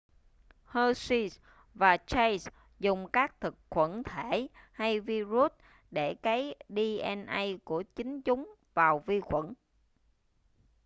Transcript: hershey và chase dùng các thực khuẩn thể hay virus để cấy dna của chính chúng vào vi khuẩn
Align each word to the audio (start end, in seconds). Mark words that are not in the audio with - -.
hershey 0.69 1.29
và 1.75 1.97
chase 1.97 2.51
dùng 2.79 3.07
các 3.13 3.35
thực 3.41 3.55
khuẩn 3.69 4.03
thể 4.03 4.47
hay 4.71 4.99
virus 4.99 5.51
để 5.91 6.13
cấy 6.13 6.55
dna 6.69 7.41
của 7.63 7.83
chính 7.95 8.21
chúng 8.21 8.53
vào 8.73 8.99
vi 8.99 9.19
khuẩn 9.19 9.53